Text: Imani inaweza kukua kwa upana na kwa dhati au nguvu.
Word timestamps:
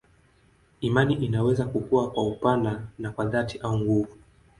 Imani 0.81 1.13
inaweza 1.13 1.65
kukua 1.65 2.11
kwa 2.11 2.23
upana 2.27 2.87
na 2.99 3.11
kwa 3.11 3.25
dhati 3.25 3.57
au 3.57 3.77
nguvu. 3.77 4.15